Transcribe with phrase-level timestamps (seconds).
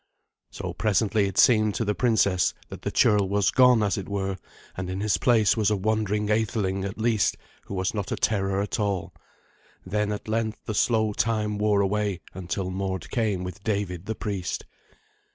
[0.49, 4.35] So presently it seemed to the princess that the churl was gone, as it were,
[4.75, 8.61] and in his place was a wandering atheling, at least, who was not a terror
[8.63, 9.13] at all.
[9.85, 14.65] Then at length the slow time wore away until Mord came with David the priest.